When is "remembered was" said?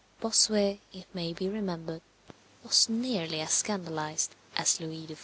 1.47-2.89